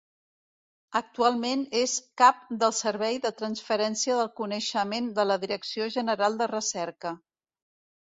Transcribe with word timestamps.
Actualment 0.99 1.65
és 1.81 1.93
Cap 2.21 2.41
del 2.65 2.73
servei 2.79 3.21
de 3.27 3.33
transferència 3.43 4.19
del 4.23 4.33
Coneixement 4.43 5.15
de 5.21 5.29
la 5.33 5.41
Direcció 5.47 5.93
General 6.01 6.45
de 6.45 6.53
Recerca. 6.59 7.19